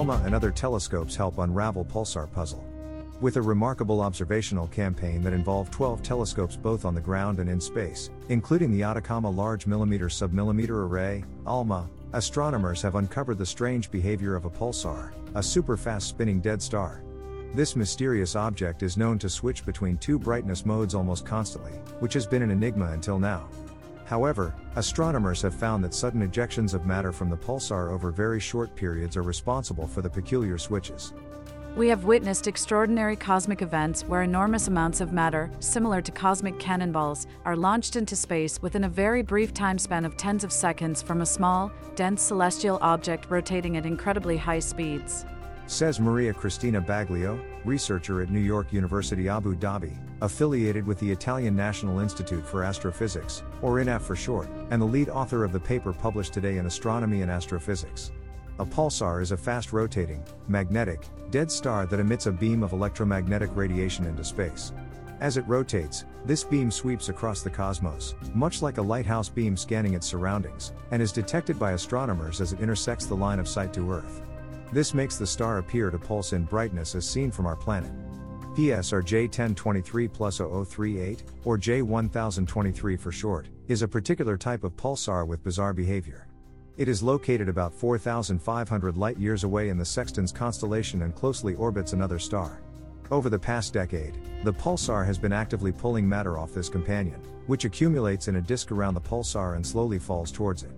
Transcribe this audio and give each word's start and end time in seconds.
ALMA 0.00 0.22
and 0.24 0.34
other 0.34 0.50
telescopes 0.50 1.14
help 1.14 1.36
unravel 1.36 1.84
pulsar 1.84 2.26
puzzle. 2.32 2.64
With 3.20 3.36
a 3.36 3.42
remarkable 3.42 4.00
observational 4.00 4.66
campaign 4.68 5.22
that 5.22 5.34
involved 5.34 5.74
12 5.74 6.02
telescopes 6.02 6.56
both 6.56 6.86
on 6.86 6.94
the 6.94 7.02
ground 7.02 7.38
and 7.38 7.50
in 7.50 7.60
space, 7.60 8.08
including 8.30 8.72
the 8.72 8.82
Atacama 8.82 9.28
Large 9.28 9.66
Millimeter 9.66 10.06
Submillimeter 10.06 10.70
Array, 10.70 11.22
ALMA, 11.46 11.86
astronomers 12.14 12.80
have 12.80 12.94
uncovered 12.94 13.36
the 13.36 13.44
strange 13.44 13.90
behavior 13.90 14.34
of 14.36 14.46
a 14.46 14.50
pulsar, 14.50 15.12
a 15.34 15.42
super 15.42 15.76
fast 15.76 16.08
spinning 16.08 16.40
dead 16.40 16.62
star. 16.62 17.02
This 17.52 17.76
mysterious 17.76 18.36
object 18.36 18.82
is 18.82 18.96
known 18.96 19.18
to 19.18 19.28
switch 19.28 19.66
between 19.66 19.98
two 19.98 20.18
brightness 20.18 20.64
modes 20.64 20.94
almost 20.94 21.26
constantly, 21.26 21.72
which 21.98 22.14
has 22.14 22.26
been 22.26 22.40
an 22.40 22.50
enigma 22.50 22.92
until 22.92 23.18
now. 23.18 23.50
However, 24.10 24.52
astronomers 24.74 25.40
have 25.42 25.54
found 25.54 25.84
that 25.84 25.94
sudden 25.94 26.28
ejections 26.28 26.74
of 26.74 26.84
matter 26.84 27.12
from 27.12 27.30
the 27.30 27.36
pulsar 27.36 27.92
over 27.92 28.10
very 28.10 28.40
short 28.40 28.74
periods 28.74 29.16
are 29.16 29.22
responsible 29.22 29.86
for 29.86 30.02
the 30.02 30.10
peculiar 30.10 30.58
switches. 30.58 31.12
We 31.76 31.86
have 31.90 32.02
witnessed 32.02 32.48
extraordinary 32.48 33.14
cosmic 33.14 33.62
events 33.62 34.02
where 34.02 34.22
enormous 34.22 34.66
amounts 34.66 35.00
of 35.00 35.12
matter, 35.12 35.48
similar 35.60 36.02
to 36.02 36.10
cosmic 36.10 36.58
cannonballs, 36.58 37.28
are 37.44 37.54
launched 37.54 37.94
into 37.94 38.16
space 38.16 38.60
within 38.60 38.82
a 38.82 38.88
very 38.88 39.22
brief 39.22 39.54
time 39.54 39.78
span 39.78 40.04
of 40.04 40.16
tens 40.16 40.42
of 40.42 40.50
seconds 40.50 41.00
from 41.00 41.20
a 41.20 41.26
small, 41.26 41.70
dense 41.94 42.20
celestial 42.20 42.80
object 42.82 43.30
rotating 43.30 43.76
at 43.76 43.86
incredibly 43.86 44.36
high 44.36 44.58
speeds. 44.58 45.24
Says 45.70 46.00
Maria 46.00 46.34
Cristina 46.34 46.82
Baglio, 46.82 47.40
researcher 47.64 48.22
at 48.22 48.28
New 48.28 48.40
York 48.40 48.72
University 48.72 49.28
Abu 49.28 49.54
Dhabi, 49.54 49.96
affiliated 50.20 50.84
with 50.84 50.98
the 50.98 51.08
Italian 51.08 51.54
National 51.54 52.00
Institute 52.00 52.44
for 52.44 52.64
Astrophysics, 52.64 53.44
or 53.62 53.76
INAF 53.76 54.00
for 54.00 54.16
short, 54.16 54.48
and 54.70 54.82
the 54.82 54.86
lead 54.86 55.08
author 55.08 55.44
of 55.44 55.52
the 55.52 55.60
paper 55.60 55.92
published 55.92 56.32
today 56.32 56.58
in 56.58 56.66
Astronomy 56.66 57.22
and 57.22 57.30
Astrophysics. 57.30 58.10
A 58.58 58.66
pulsar 58.66 59.22
is 59.22 59.30
a 59.30 59.36
fast 59.36 59.72
rotating, 59.72 60.24
magnetic, 60.48 61.06
dead 61.30 61.52
star 61.52 61.86
that 61.86 62.00
emits 62.00 62.26
a 62.26 62.32
beam 62.32 62.64
of 62.64 62.72
electromagnetic 62.72 63.50
radiation 63.54 64.06
into 64.06 64.24
space. 64.24 64.72
As 65.20 65.36
it 65.36 65.46
rotates, 65.46 66.04
this 66.24 66.42
beam 66.42 66.72
sweeps 66.72 67.10
across 67.10 67.42
the 67.42 67.50
cosmos, 67.50 68.16
much 68.34 68.60
like 68.60 68.78
a 68.78 68.82
lighthouse 68.82 69.28
beam 69.28 69.56
scanning 69.56 69.94
its 69.94 70.08
surroundings, 70.08 70.72
and 70.90 71.00
is 71.00 71.12
detected 71.12 71.60
by 71.60 71.72
astronomers 71.72 72.40
as 72.40 72.52
it 72.52 72.60
intersects 72.60 73.06
the 73.06 73.14
line 73.14 73.38
of 73.38 73.46
sight 73.46 73.72
to 73.74 73.92
Earth. 73.92 74.22
This 74.72 74.94
makes 74.94 75.16
the 75.16 75.26
star 75.26 75.58
appear 75.58 75.90
to 75.90 75.98
pulse 75.98 76.32
in 76.32 76.44
brightness 76.44 76.94
as 76.94 77.08
seen 77.08 77.32
from 77.32 77.46
our 77.46 77.56
planet. 77.56 77.90
PSR 78.54 79.02
J1023 79.02 80.12
plus 80.12 80.38
0038, 80.38 81.24
or 81.44 81.58
J1023 81.58 83.00
for 83.00 83.10
short, 83.10 83.48
is 83.66 83.82
a 83.82 83.88
particular 83.88 84.36
type 84.36 84.62
of 84.62 84.76
pulsar 84.76 85.26
with 85.26 85.42
bizarre 85.42 85.72
behavior. 85.72 86.28
It 86.76 86.88
is 86.88 87.02
located 87.02 87.48
about 87.48 87.74
4,500 87.74 88.96
light 88.96 89.18
years 89.18 89.44
away 89.44 89.70
in 89.70 89.76
the 89.76 89.84
Sextans 89.84 90.32
constellation 90.32 91.02
and 91.02 91.14
closely 91.14 91.54
orbits 91.56 91.92
another 91.92 92.18
star. 92.18 92.60
Over 93.10 93.28
the 93.28 93.38
past 93.38 93.72
decade, 93.72 94.18
the 94.44 94.52
pulsar 94.52 95.04
has 95.04 95.18
been 95.18 95.32
actively 95.32 95.72
pulling 95.72 96.08
matter 96.08 96.38
off 96.38 96.54
this 96.54 96.68
companion, 96.68 97.20
which 97.48 97.64
accumulates 97.64 98.28
in 98.28 98.36
a 98.36 98.40
disk 98.40 98.70
around 98.70 98.94
the 98.94 99.00
pulsar 99.00 99.56
and 99.56 99.66
slowly 99.66 99.98
falls 99.98 100.30
towards 100.30 100.62
it. 100.62 100.70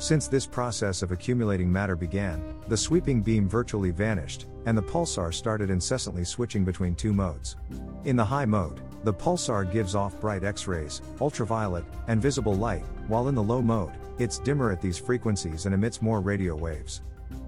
Since 0.00 0.28
this 0.28 0.46
process 0.46 1.02
of 1.02 1.10
accumulating 1.10 1.72
matter 1.72 1.96
began, 1.96 2.54
the 2.68 2.76
sweeping 2.76 3.20
beam 3.20 3.48
virtually 3.48 3.90
vanished, 3.90 4.46
and 4.64 4.78
the 4.78 4.82
pulsar 4.82 5.34
started 5.34 5.70
incessantly 5.70 6.22
switching 6.22 6.64
between 6.64 6.94
two 6.94 7.12
modes. 7.12 7.56
In 8.04 8.14
the 8.14 8.24
high 8.24 8.44
mode, 8.44 8.80
the 9.02 9.12
pulsar 9.12 9.70
gives 9.70 9.96
off 9.96 10.20
bright 10.20 10.44
X 10.44 10.68
rays, 10.68 11.02
ultraviolet, 11.20 11.84
and 12.06 12.22
visible 12.22 12.54
light, 12.54 12.84
while 13.08 13.26
in 13.26 13.34
the 13.34 13.42
low 13.42 13.60
mode, 13.60 13.90
it's 14.20 14.38
dimmer 14.38 14.70
at 14.70 14.80
these 14.80 14.98
frequencies 14.98 15.66
and 15.66 15.74
emits 15.74 16.00
more 16.00 16.20
radio 16.20 16.54
waves. 16.54 17.02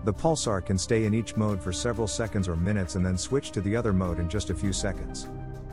The 0.05 0.13
pulsar 0.13 0.65
can 0.65 0.77
stay 0.77 1.05
in 1.05 1.15
each 1.15 1.37
mode 1.37 1.63
for 1.63 1.73
several 1.73 2.09
seconds 2.09 2.49
or 2.49 2.57
minutes 2.57 2.97
and 2.97 3.07
then 3.07 3.17
switch 3.17 3.53
to 3.53 3.61
the 3.61 3.77
other 3.77 3.93
mode 3.93 4.19
in 4.19 4.29
just 4.29 4.51
a 4.51 4.55
few 4.55 4.73
seconds. 4.73 5.29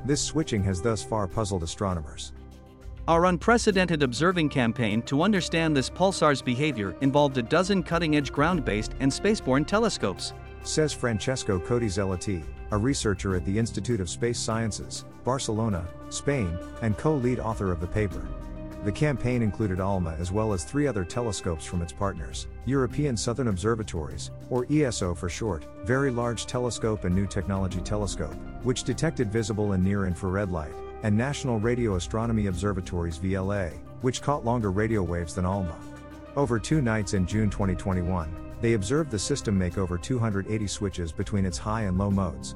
This 0.06 0.22
switching 0.22 0.64
has 0.66 0.80
thus 0.80 1.04
far 1.04 1.28
puzzled 1.28 1.64
astronomers. 1.64 2.34
Our 3.08 3.28
unprecedented 3.28 4.04
observing 4.04 4.50
campaign 4.50 5.02
to 5.04 5.22
understand 5.22 5.76
this 5.76 5.90
pulsar's 5.90 6.42
behavior 6.42 6.94
involved 7.00 7.38
a 7.38 7.42
dozen 7.42 7.82
cutting 7.82 8.18
edge 8.18 8.34
ground 8.34 8.66
based 8.66 8.96
and 9.00 9.10
spaceborne 9.10 9.66
telescopes. 9.66 10.34
Says 10.64 10.92
Francesco 10.92 11.58
Coti 11.58 11.86
Zelati, 11.86 12.44
a 12.72 12.78
researcher 12.78 13.34
at 13.38 13.46
the 13.46 13.58
Institute 13.58 14.02
of 14.02 14.10
Space 14.10 14.38
Sciences, 14.38 15.06
Barcelona, 15.24 15.88
Spain, 16.10 16.60
and 16.82 16.98
co 16.98 17.16
lead 17.16 17.40
author 17.40 17.72
of 17.72 17.80
the 17.80 17.88
paper. 17.88 18.28
The 18.84 18.92
campaign 18.92 19.42
included 19.42 19.80
ALMA 19.80 20.18
as 20.20 20.34
well 20.34 20.52
as 20.52 20.66
three 20.66 20.86
other 20.86 21.06
telescopes 21.06 21.66
from 21.66 21.82
its 21.82 21.94
partners 21.94 22.48
European 22.66 23.16
Southern 23.16 23.48
Observatories, 23.48 24.32
or 24.50 24.68
ESO 24.70 25.16
for 25.16 25.30
short, 25.30 25.66
Very 25.86 26.12
Large 26.12 26.46
Telescope 26.46 27.06
and 27.06 27.16
New 27.16 27.26
Technology 27.26 27.80
Telescope, 27.80 28.36
which 28.64 28.84
detected 28.84 29.32
visible 29.32 29.72
and 29.72 29.82
near 29.82 30.06
infrared 30.06 30.52
light, 30.52 30.74
and 31.04 31.16
National 31.16 31.60
Radio 31.60 31.96
Astronomy 31.96 32.48
Observatories 32.48 33.20
VLA, 33.20 33.74
which 34.02 34.22
caught 34.22 34.46
longer 34.46 34.72
radio 34.72 35.04
waves 35.04 35.36
than 35.36 35.46
ALMA. 35.46 35.78
Over 36.36 36.60
two 36.60 36.82
nights 36.82 37.14
in 37.14 37.26
June 37.26 37.50
2021, 37.50 38.36
they 38.62 38.74
observed 38.74 39.12
the 39.12 39.20
system 39.20 39.58
make 39.58 39.78
over 39.78 39.98
280 39.98 40.68
switches 40.68 41.12
between 41.12 41.46
its 41.46 41.58
high 41.58 41.84
and 41.84 41.98
low 41.98 42.12
modes, 42.12 42.56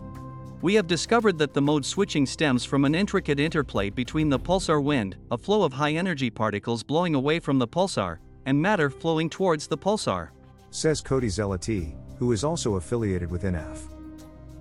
we 0.61 0.75
have 0.75 0.85
discovered 0.85 1.39
that 1.39 1.55
the 1.55 1.61
mode 1.61 1.83
switching 1.83 2.27
stems 2.27 2.63
from 2.63 2.85
an 2.85 2.93
intricate 2.93 3.39
interplay 3.39 3.89
between 3.89 4.29
the 4.29 4.37
pulsar 4.37 4.81
wind, 4.83 5.15
a 5.31 5.37
flow 5.37 5.63
of 5.63 5.73
high 5.73 5.93
energy 5.93 6.29
particles 6.29 6.83
blowing 6.83 7.15
away 7.15 7.39
from 7.39 7.57
the 7.57 7.67
pulsar, 7.67 8.19
and 8.45 8.61
matter 8.61 8.91
flowing 8.91 9.27
towards 9.27 9.65
the 9.65 9.77
pulsar. 9.77 10.29
Says 10.69 11.01
Coti 11.01 11.27
Zelati, 11.27 11.95
who 12.19 12.31
is 12.31 12.43
also 12.43 12.75
affiliated 12.75 13.31
with 13.31 13.41
INAF. 13.41 13.79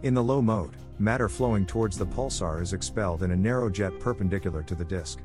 In 0.03 0.15
the 0.15 0.23
low 0.23 0.41
mode, 0.41 0.75
matter 1.01 1.29
flowing 1.29 1.65
towards 1.65 1.97
the 1.97 2.07
pulsar 2.07 2.61
is 2.61 2.73
expelled 2.73 3.23
in 3.23 3.31
a 3.31 3.37
narrow 3.37 3.71
jet 3.71 3.99
perpendicular 3.99 4.63
to 4.63 4.75
the 4.75 4.85
disk. 4.85 5.21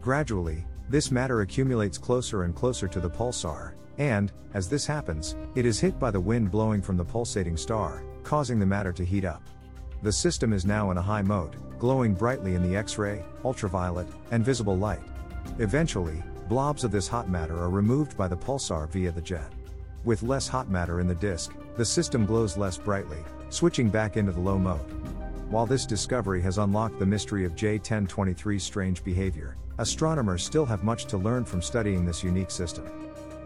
Gradually, 0.00 0.64
this 0.88 1.10
matter 1.10 1.42
accumulates 1.42 1.98
closer 1.98 2.44
and 2.44 2.54
closer 2.54 2.88
to 2.88 2.98
the 2.98 3.10
pulsar, 3.10 3.74
and, 3.98 4.32
as 4.54 4.68
this 4.68 4.86
happens, 4.86 5.36
it 5.54 5.66
is 5.66 5.78
hit 5.78 5.98
by 5.98 6.10
the 6.10 6.20
wind 6.20 6.50
blowing 6.50 6.80
from 6.80 6.96
the 6.96 7.04
pulsating 7.04 7.56
star, 7.56 8.02
causing 8.22 8.58
the 8.58 8.66
matter 8.66 8.92
to 8.92 9.04
heat 9.04 9.24
up. 9.24 9.42
The 10.02 10.12
system 10.12 10.52
is 10.52 10.64
now 10.64 10.90
in 10.92 10.96
a 10.96 11.02
high 11.02 11.22
mode, 11.22 11.56
glowing 11.78 12.14
brightly 12.14 12.54
in 12.54 12.62
the 12.62 12.76
X-ray, 12.76 13.24
ultraviolet, 13.44 14.06
and 14.30 14.44
visible 14.44 14.78
light. 14.78 15.02
Eventually, 15.58 16.22
blobs 16.48 16.84
of 16.84 16.90
this 16.90 17.08
hot 17.08 17.28
matter 17.28 17.56
are 17.58 17.70
removed 17.70 18.16
by 18.16 18.28
the 18.28 18.36
pulsar 18.36 18.88
via 18.88 19.12
the 19.12 19.20
jet. 19.20 19.52
With 20.04 20.22
less 20.22 20.48
hot 20.48 20.70
matter 20.70 21.00
in 21.00 21.08
the 21.08 21.14
disk, 21.14 21.54
the 21.76 21.84
system 21.84 22.24
glows 22.24 22.56
less 22.56 22.78
brightly, 22.78 23.18
switching 23.50 23.90
back 23.90 24.16
into 24.16 24.32
the 24.32 24.40
low 24.40 24.58
mode. 24.58 24.97
While 25.50 25.64
this 25.64 25.86
discovery 25.86 26.42
has 26.42 26.58
unlocked 26.58 26.98
the 26.98 27.06
mystery 27.06 27.46
of 27.46 27.54
J1023's 27.54 28.62
strange 28.62 29.02
behavior, 29.02 29.56
astronomers 29.78 30.44
still 30.44 30.66
have 30.66 30.84
much 30.84 31.06
to 31.06 31.16
learn 31.16 31.46
from 31.46 31.62
studying 31.62 32.04
this 32.04 32.22
unique 32.22 32.50
system. 32.50 32.84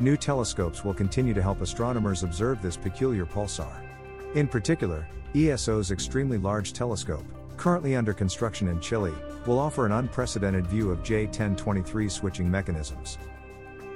New 0.01 0.17
telescopes 0.17 0.85
will 0.85 0.95
continue 0.95 1.33
to 1.33 1.41
help 1.41 1.61
astronomers 1.61 2.25
observe 2.25 2.61
this 2.61 2.77
peculiar 2.77 3.25
pulsar. 3.25 3.83
In 4.35 4.49
particular, 4.49 5.07
ESO's 5.37 5.93
extremely 5.93 6.39
large 6.39 6.73
telescope, 6.73 7.25
currently 7.57 7.95
under 7.95 8.13
construction 8.13 8.67
in 8.67 8.81
Chile, 8.81 9.15
will 9.47 9.61
offer 9.61 9.87
an 9.87 9.93
unprecedented 9.93 10.67
view 10.67 10.91
of 10.91 11.05
J1023 11.05 12.11
switching 12.11 12.51
mechanisms. 12.51 13.17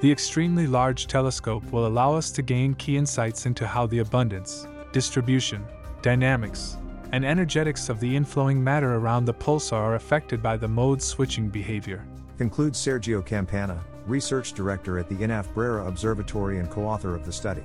The 0.01 0.13
extremely 0.13 0.69
large 0.69 1.09
telescope 1.09 1.65
will 1.73 1.89
allow 1.89 2.15
us 2.15 2.31
to 2.33 2.43
gain 2.43 2.75
key 2.75 2.99
insights 2.99 3.47
into 3.47 3.67
how 3.67 3.89
the 3.89 3.99
abundance, 3.99 4.69
distribution, 4.93 5.65
dynamics, 6.03 6.77
and 7.13 7.25
energetics 7.25 7.89
of 7.89 8.01
the 8.01 8.17
inflowing 8.17 8.57
matter 8.57 8.97
around 8.97 9.25
the 9.25 9.35
pulsar 9.35 9.79
are 9.79 9.95
affected 9.95 10.43
by 10.43 10.57
the 10.57 10.69
mode 10.69 11.01
switching 11.01 11.49
behavior. 11.49 12.07
Concludes 12.39 12.79
Sergio 12.79 13.25
Campana, 13.25 13.83
research 14.07 14.53
director 14.53 14.99
at 14.99 15.09
the 15.09 15.17
INAF 15.17 15.53
Brera 15.55 15.87
Observatory 15.87 16.59
and 16.59 16.71
co 16.71 16.85
author 16.85 17.15
of 17.15 17.25
the 17.25 17.33
study. 17.33 17.63